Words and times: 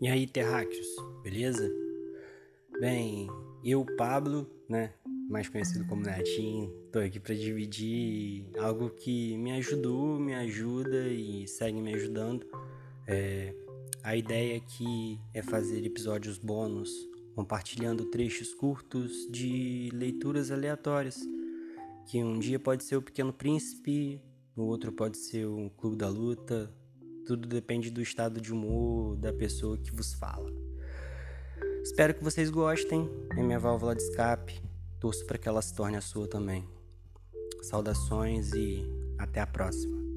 E 0.00 0.06
aí, 0.06 0.28
terráqueos, 0.28 0.86
beleza? 1.24 1.68
Bem, 2.78 3.28
eu, 3.64 3.84
Pablo, 3.96 4.48
né, 4.68 4.94
mais 5.28 5.48
conhecido 5.48 5.84
como 5.86 6.04
Netinho, 6.04 6.70
tô 6.92 7.00
aqui 7.00 7.18
para 7.18 7.34
dividir 7.34 8.46
algo 8.60 8.90
que 8.90 9.36
me 9.38 9.50
ajudou, 9.50 10.20
me 10.20 10.34
ajuda 10.34 11.08
e 11.08 11.48
segue 11.48 11.80
me 11.82 11.94
ajudando. 11.94 12.46
É, 13.08 13.52
a 14.00 14.14
ideia 14.14 14.58
aqui 14.58 15.18
é 15.34 15.42
fazer 15.42 15.84
episódios 15.84 16.38
bônus, 16.38 16.92
compartilhando 17.34 18.04
trechos 18.04 18.54
curtos 18.54 19.26
de 19.32 19.90
leituras 19.92 20.52
aleatórias, 20.52 21.18
que 22.06 22.22
um 22.22 22.38
dia 22.38 22.60
pode 22.60 22.84
ser 22.84 22.94
o 22.94 23.02
Pequeno 23.02 23.32
Príncipe, 23.32 24.22
no 24.56 24.64
outro 24.64 24.92
pode 24.92 25.18
ser 25.18 25.44
o 25.46 25.70
Clube 25.70 25.96
da 25.96 26.08
Luta, 26.08 26.72
tudo 27.28 27.46
depende 27.46 27.90
do 27.90 28.00
estado 28.00 28.40
de 28.40 28.50
humor 28.54 29.14
da 29.16 29.30
pessoa 29.34 29.76
que 29.76 29.94
vos 29.94 30.14
fala. 30.14 30.50
Espero 31.82 32.14
que 32.14 32.24
vocês 32.24 32.48
gostem. 32.48 33.06
É 33.36 33.42
minha 33.42 33.58
válvula 33.58 33.94
de 33.94 34.02
escape. 34.02 34.62
Torço 34.98 35.26
para 35.26 35.36
que 35.36 35.46
ela 35.46 35.60
se 35.60 35.74
torne 35.74 35.98
a 35.98 36.00
sua 36.00 36.26
também. 36.26 36.66
Saudações 37.60 38.54
e 38.54 38.82
até 39.18 39.40
a 39.40 39.46
próxima. 39.46 40.07